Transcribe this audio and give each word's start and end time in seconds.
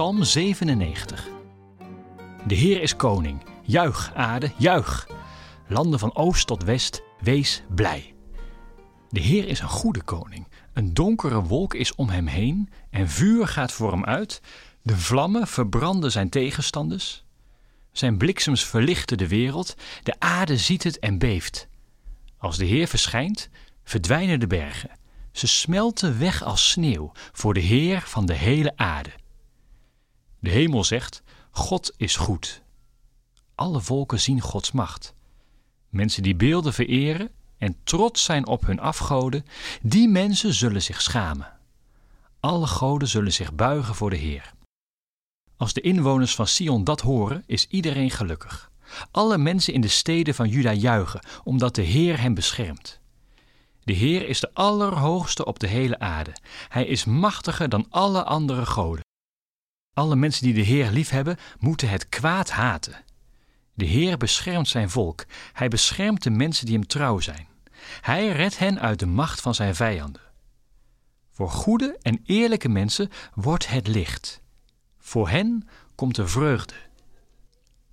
Psalm 0.00 0.24
97. 0.24 1.28
De 2.46 2.54
Heer 2.54 2.82
is 2.82 2.96
koning. 2.96 3.42
Juich, 3.62 4.12
aarde, 4.14 4.52
juich. 4.56 5.06
Landen 5.68 5.98
van 5.98 6.14
oost 6.14 6.46
tot 6.46 6.62
west, 6.62 7.02
wees 7.18 7.62
blij. 7.74 8.14
De 9.08 9.20
Heer 9.20 9.48
is 9.48 9.60
een 9.60 9.68
goede 9.68 10.02
koning. 10.02 10.48
Een 10.72 10.94
donkere 10.94 11.42
wolk 11.42 11.74
is 11.74 11.94
om 11.94 12.08
hem 12.08 12.26
heen 12.26 12.70
en 12.90 13.08
vuur 13.08 13.48
gaat 13.48 13.72
voor 13.72 13.90
hem 13.90 14.04
uit. 14.04 14.40
De 14.82 14.96
vlammen 14.96 15.46
verbranden 15.46 16.12
zijn 16.12 16.28
tegenstanders. 16.28 17.24
Zijn 17.92 18.18
bliksems 18.18 18.64
verlichten 18.64 19.18
de 19.18 19.28
wereld. 19.28 19.74
De 20.02 20.14
aarde 20.18 20.56
ziet 20.56 20.82
het 20.82 20.98
en 20.98 21.18
beeft. 21.18 21.68
Als 22.38 22.56
de 22.56 22.64
Heer 22.64 22.88
verschijnt, 22.88 23.48
verdwijnen 23.84 24.40
de 24.40 24.46
bergen. 24.46 24.90
Ze 25.32 25.46
smelten 25.46 26.18
weg 26.18 26.42
als 26.42 26.70
sneeuw 26.70 27.12
voor 27.32 27.54
de 27.54 27.60
Heer 27.60 28.02
van 28.06 28.26
de 28.26 28.34
hele 28.34 28.72
aarde. 28.76 29.19
De 30.40 30.50
hemel 30.50 30.84
zegt: 30.84 31.22
God 31.50 31.94
is 31.96 32.16
goed. 32.16 32.62
Alle 33.54 33.80
volken 33.80 34.20
zien 34.20 34.40
Gods 34.40 34.72
macht. 34.72 35.14
Mensen 35.88 36.22
die 36.22 36.34
beelden 36.34 36.72
vereren 36.72 37.30
en 37.58 37.76
trots 37.84 38.24
zijn 38.24 38.46
op 38.46 38.66
hun 38.66 38.80
afgoden, 38.80 39.44
die 39.82 40.08
mensen 40.08 40.54
zullen 40.54 40.82
zich 40.82 41.02
schamen. 41.02 41.58
Alle 42.40 42.66
goden 42.66 43.08
zullen 43.08 43.32
zich 43.32 43.54
buigen 43.54 43.94
voor 43.94 44.10
de 44.10 44.16
Heer. 44.16 44.52
Als 45.56 45.72
de 45.72 45.80
inwoners 45.80 46.34
van 46.34 46.46
Sion 46.46 46.84
dat 46.84 47.00
horen, 47.00 47.44
is 47.46 47.66
iedereen 47.66 48.10
gelukkig. 48.10 48.70
Alle 49.10 49.38
mensen 49.38 49.72
in 49.72 49.80
de 49.80 49.88
steden 49.88 50.34
van 50.34 50.48
Juda 50.48 50.72
juichen, 50.72 51.20
omdat 51.44 51.74
de 51.74 51.82
Heer 51.82 52.20
hen 52.20 52.34
beschermt. 52.34 53.00
De 53.84 53.92
Heer 53.92 54.28
is 54.28 54.40
de 54.40 54.54
allerhoogste 54.54 55.44
op 55.44 55.58
de 55.58 55.66
hele 55.66 55.98
aarde. 55.98 56.36
Hij 56.68 56.86
is 56.86 57.04
machtiger 57.04 57.68
dan 57.68 57.86
alle 57.90 58.24
andere 58.24 58.66
goden. 58.66 59.04
Alle 60.00 60.16
mensen 60.16 60.44
die 60.44 60.54
de 60.54 60.60
Heer 60.60 60.90
liefhebben, 60.90 61.38
moeten 61.58 61.88
het 61.88 62.08
kwaad 62.08 62.50
haten. 62.50 63.04
De 63.74 63.84
Heer 63.84 64.16
beschermt 64.16 64.68
zijn 64.68 64.90
volk. 64.90 65.24
Hij 65.52 65.68
beschermt 65.68 66.22
de 66.22 66.30
mensen 66.30 66.66
die 66.66 66.74
hem 66.74 66.86
trouw 66.86 67.18
zijn. 67.18 67.48
Hij 68.00 68.28
redt 68.28 68.58
hen 68.58 68.80
uit 68.80 68.98
de 68.98 69.06
macht 69.06 69.40
van 69.40 69.54
zijn 69.54 69.74
vijanden. 69.74 70.22
Voor 71.30 71.50
goede 71.50 71.98
en 72.02 72.20
eerlijke 72.24 72.68
mensen 72.68 73.10
wordt 73.34 73.68
het 73.68 73.86
licht. 73.86 74.40
Voor 74.98 75.28
hen 75.28 75.68
komt 75.94 76.14
de 76.14 76.26
vreugde. 76.26 76.74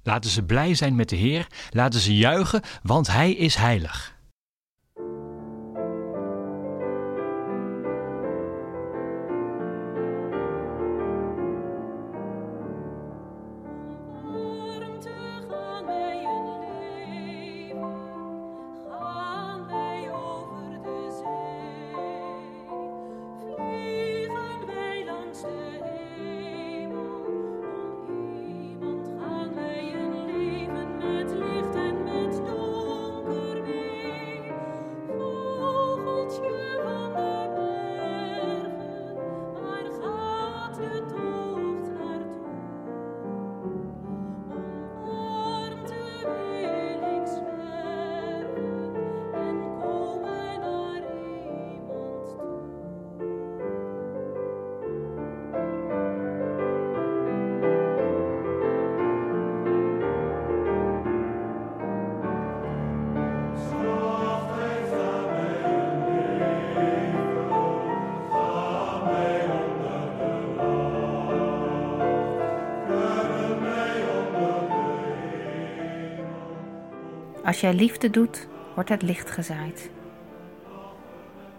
Laten 0.04 0.30
ze 0.30 0.44
blij 0.44 0.76
zijn 0.76 0.96
met 0.96 1.10
de 1.10 1.16
Heer, 1.16 1.48
laten 1.70 2.00
ze 2.00 2.16
juichen, 2.16 2.62
want 2.84 3.08
Hij 3.08 3.32
is 3.32 3.56
heilig. 3.56 4.17
Als 77.48 77.60
jij 77.60 77.74
liefde 77.74 78.10
doet, 78.10 78.48
wordt 78.76 78.90
het 78.90 79.02
licht 79.02 79.32
gezaaid. 79.32 79.92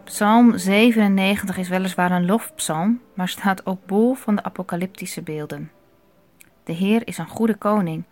Psalm 0.05 0.59
97 0.59 1.57
is 1.57 1.69
weliswaar 1.69 2.11
een 2.11 2.27
lofpsalm, 2.27 3.01
maar 3.15 3.29
staat 3.29 3.67
ook 3.67 3.87
bol 3.87 4.15
van 4.15 4.37
de 4.37 4.43
apocalyptische 4.43 5.23
beelden. 5.23 5.71
De 6.65 6.73
Heer 6.73 7.07
is 7.07 7.19
een 7.19 7.29
goede 7.29 7.55
koning. 7.55 8.05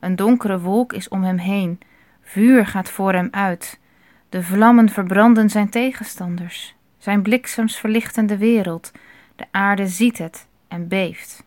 Een 0.00 0.16
donkere 0.16 0.60
wolk 0.60 0.92
is 0.92 1.08
om 1.08 1.22
hem 1.22 1.36
heen. 1.36 1.80
Vuur 2.22 2.66
gaat 2.66 2.90
voor 2.90 3.12
hem 3.12 3.28
uit. 3.30 3.80
De 4.28 4.42
vlammen 4.42 4.88
verbranden 4.88 5.50
zijn 5.50 5.68
tegenstanders. 5.68 6.74
Zijn 6.98 7.22
bliksems 7.22 7.76
verlichten 7.76 8.26
de 8.26 8.38
wereld. 8.38 8.92
De 9.36 9.46
aarde 9.50 9.86
ziet 9.86 10.18
het 10.18 10.46
en 10.68 10.88
beeft. 10.88 11.44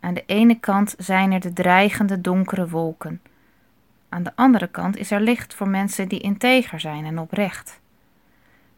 Aan 0.00 0.14
de 0.14 0.24
ene 0.26 0.60
kant 0.60 0.94
zijn 0.98 1.32
er 1.32 1.40
de 1.40 1.52
dreigende 1.52 2.20
donkere 2.20 2.68
wolken. 2.68 3.20
Aan 4.14 4.22
de 4.22 4.32
andere 4.34 4.66
kant 4.66 4.96
is 4.96 5.10
er 5.10 5.20
licht 5.20 5.54
voor 5.54 5.68
mensen 5.68 6.08
die 6.08 6.20
integer 6.20 6.80
zijn 6.80 7.04
en 7.04 7.18
oprecht. 7.18 7.80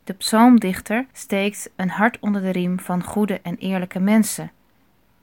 De 0.05 0.13
psalmdichter 0.13 1.07
steekt 1.13 1.71
een 1.77 1.91
hart 1.91 2.19
onder 2.21 2.43
de 2.43 2.51
riem 2.51 2.81
van 2.81 3.03
goede 3.05 3.41
en 3.43 3.57
eerlijke 3.57 3.99
mensen 3.99 4.51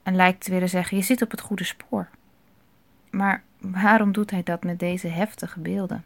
en 0.04 0.16
lijkt 0.16 0.44
te 0.44 0.52
willen 0.52 0.70
zeggen: 0.70 0.98
Je 0.98 1.04
zit 1.04 1.22
op 1.22 1.32
het 1.32 1.42
goede 1.42 1.64
spoor. 1.64 2.08
Maar 3.10 3.44
waarom 3.60 4.12
doet 4.12 4.32
hij 4.32 4.44
dat 4.44 4.64
met 4.64 4.80
deze 4.80 5.08
heftige 5.08 5.60
beelden? 5.60 6.06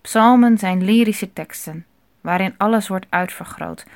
Psalmen 0.00 0.58
zijn 0.58 0.84
lyrische 0.84 1.32
teksten 1.32 1.86
waarin 2.20 2.54
alles 2.56 2.88
wordt 2.88 3.06
uitvergroot, 3.08 3.86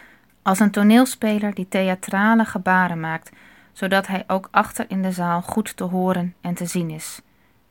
als 0.43 0.61
een 0.61 0.71
toneelspeler 0.71 1.55
die 1.55 1.69
theatrale 1.69 2.45
gebaren 2.45 3.01
maakt, 3.01 3.31
zodat 3.73 4.07
hij 4.07 4.25
ook 4.27 4.49
achter 4.51 4.85
in 4.89 5.03
de 5.03 5.13
zaal 5.13 5.43
goed 5.43 5.77
te 5.77 5.85
horen 5.85 6.35
en 6.41 6.55
te 6.55 6.67
zien 6.67 6.91
is 6.91 7.21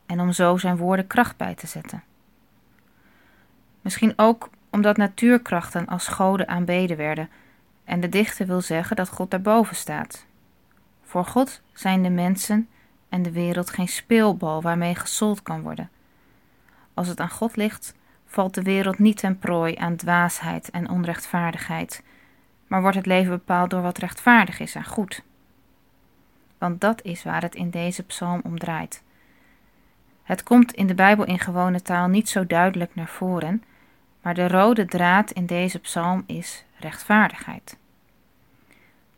en 0.06 0.20
om 0.20 0.32
zo 0.32 0.58
zijn 0.58 0.78
woorden 0.78 1.08
kracht 1.08 1.38
bij 1.38 1.56
te 1.56 1.68
zetten. 1.68 2.04
Misschien 3.82 4.14
ook 4.16 4.50
omdat 4.70 4.98
natuurkrachten 4.98 5.86
als 5.86 6.08
goden 6.08 6.48
aanbeden 6.48 6.98
werden 6.98 7.30
en 7.84 8.00
de 8.00 8.10
dichter 8.10 8.48
wil 8.48 8.62
zeggen 8.62 8.96
dat 8.96 9.10
God 9.10 9.32
daarboven 9.32 9.76
staat. 9.76 10.26
Voor 11.04 11.26
God 11.26 11.62
zijn 11.74 12.04
de 12.04 12.10
mensen 12.10 12.68
en 13.10 13.22
de 13.22 13.32
wereld 13.32 13.70
geen 13.70 13.88
speelbal 13.88 14.62
waarmee 14.62 14.96
gesold 14.96 15.44
kan 15.44 15.62
worden. 15.62 15.90
Als 16.94 17.08
het 17.08 17.20
aan 17.20 17.30
God 17.30 17.56
ligt, 17.56 17.94
valt 18.26 18.54
de 18.54 18.62
wereld 18.62 19.00
niet 19.00 19.18
ten 19.18 19.40
prooi 19.40 19.75
aan 19.75 19.96
dwaasheid 19.96 20.69
en 20.69 20.90
onrechtvaardigheid, 20.90 22.04
maar 22.68 22.81
wordt 22.81 22.98
het 22.98 23.06
leven 23.06 23.31
bepaald 23.31 23.69
door 23.69 23.81
wat 23.81 23.98
rechtvaardig 23.98 24.60
is 24.60 24.75
en 24.75 24.86
goed. 24.86 25.24
Want 26.58 26.81
dat 26.81 27.01
is 27.01 27.24
waar 27.24 27.42
het 27.42 27.56
in 27.56 27.69
deze 27.69 28.04
psalm 28.04 28.42
om 28.44 28.60
draait. 28.60 29.04
Het 30.25 30.44
komt 30.44 30.72
in 30.72 30.88
de 30.88 30.94
Bijbel 30.94 31.25
in 31.25 31.39
gewone 31.39 31.81
taal 31.81 32.07
niet 32.07 32.30
zo 32.30 32.45
duidelijk 32.45 32.95
naar 32.95 33.07
voren, 33.07 33.63
maar 34.22 34.33
de 34.33 34.48
rode 34.48 34.86
draad 34.86 35.31
in 35.31 35.45
deze 35.45 35.80
psalm 35.80 36.24
is 36.25 36.66
rechtvaardigheid. 36.80 37.77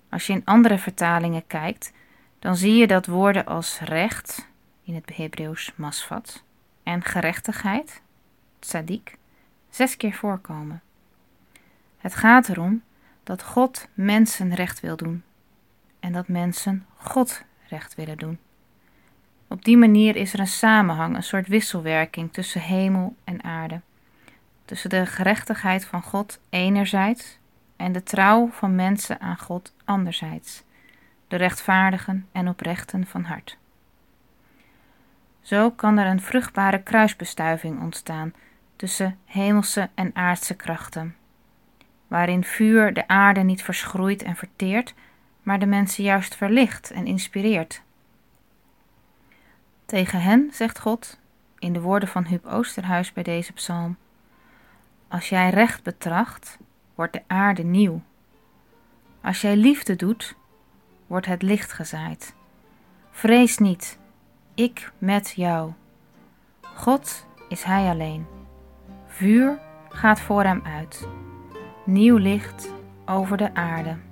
Als 0.09 0.27
je 0.27 0.33
in 0.33 0.45
andere 0.45 0.77
vertalingen 0.77 1.47
kijkt, 1.47 1.93
dan 2.39 2.55
zie 2.55 2.75
je 2.75 2.87
dat 2.87 3.05
woorden 3.05 3.45
als 3.45 3.79
recht, 3.79 4.47
in 4.83 4.95
het 4.95 5.15
Hebreeuws 5.15 5.71
masvat, 5.75 6.43
en 6.83 7.03
gerechtigheid, 7.03 8.01
tzadik, 8.59 9.17
zes 9.69 9.97
keer 9.97 10.13
voorkomen. 10.13 10.81
Het 11.97 12.15
gaat 12.15 12.49
erom 12.49 12.83
dat 13.23 13.43
God 13.43 13.87
mensen 13.93 14.55
recht 14.55 14.79
wil 14.79 14.95
doen 14.95 15.23
en 15.99 16.13
dat 16.13 16.27
mensen 16.27 16.85
God 16.95 17.43
recht 17.67 17.95
willen 17.95 18.17
doen. 18.17 18.39
Op 19.47 19.65
die 19.65 19.77
manier 19.77 20.15
is 20.15 20.33
er 20.33 20.39
een 20.39 20.47
samenhang, 20.47 21.15
een 21.15 21.23
soort 21.23 21.47
wisselwerking 21.47 22.33
tussen 22.33 22.61
hemel 22.61 23.15
en 23.23 23.43
aarde. 23.43 23.81
Tussen 24.65 24.89
de 24.89 25.05
gerechtigheid 25.05 25.85
van 25.85 26.01
God 26.01 26.39
enerzijds 26.49 27.39
en 27.75 27.91
de 27.91 28.03
trouw 28.03 28.49
van 28.51 28.75
mensen 28.75 29.19
aan 29.19 29.37
God 29.37 29.73
anderzijds. 29.85 30.63
De 31.27 31.35
rechtvaardigen 31.35 32.27
en 32.31 32.47
oprechten 32.47 33.05
van 33.05 33.23
hart. 33.23 33.57
Zo 35.41 35.71
kan 35.71 35.97
er 35.97 36.05
een 36.05 36.21
vruchtbare 36.21 36.83
kruisbestuiving 36.83 37.81
ontstaan 37.81 38.33
tussen 38.75 39.17
hemelse 39.25 39.89
en 39.95 40.11
aardse 40.13 40.55
krachten, 40.55 41.15
waarin 42.07 42.43
vuur 42.43 42.93
de 42.93 43.07
aarde 43.07 43.39
niet 43.39 43.63
verschroeit 43.63 44.23
en 44.23 44.35
verteert, 44.35 44.93
maar 45.43 45.59
de 45.59 45.65
mensen 45.65 46.03
juist 46.03 46.35
verlicht 46.35 46.91
en 46.91 47.05
inspireert. 47.05 47.81
Tegen 49.87 50.21
hen 50.21 50.49
zegt 50.51 50.79
God, 50.79 51.19
in 51.59 51.73
de 51.73 51.81
woorden 51.81 52.09
van 52.09 52.25
Huub 52.25 52.45
Oosterhuis 52.45 53.13
bij 53.13 53.23
deze 53.23 53.53
psalm: 53.53 53.97
Als 55.07 55.29
jij 55.29 55.49
recht 55.49 55.83
betracht, 55.83 56.57
wordt 56.95 57.13
de 57.13 57.21
aarde 57.27 57.63
nieuw. 57.63 58.01
Als 59.21 59.41
jij 59.41 59.55
liefde 59.55 59.95
doet, 59.95 60.35
wordt 61.07 61.25
het 61.25 61.41
licht 61.41 61.73
gezaaid. 61.73 62.35
Vrees 63.11 63.57
niet, 63.57 63.99
ik 64.53 64.91
met 64.97 65.33
jou. 65.35 65.71
God 66.61 67.25
is 67.49 67.63
Hij 67.63 67.89
alleen. 67.89 68.25
Vuur 69.05 69.59
gaat 69.89 70.19
voor 70.19 70.43
Hem 70.43 70.61
uit. 70.63 71.07
Nieuw 71.85 72.17
licht 72.17 72.73
over 73.05 73.37
de 73.37 73.53
aarde. 73.53 74.06